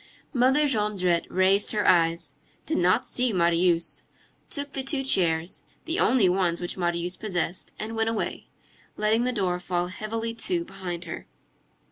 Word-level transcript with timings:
Mother 0.33 0.65
Jondrette 0.67 1.27
raised 1.29 1.73
her 1.73 1.87
eyes, 1.87 2.33
did 2.65 2.79
not 2.79 3.05
see 3.05 3.31
Marius, 3.31 4.01
took 4.49 4.73
the 4.73 4.81
two 4.81 5.03
chairs, 5.03 5.61
the 5.85 5.99
only 5.99 6.27
ones 6.27 6.59
which 6.59 6.75
Marius 6.75 7.15
possessed, 7.15 7.75
and 7.77 7.95
went 7.95 8.09
away, 8.09 8.47
letting 8.97 9.25
the 9.25 9.31
door 9.31 9.59
fall 9.59 9.89
heavily 9.89 10.33
to 10.33 10.65
behind 10.65 11.05
her. 11.05 11.27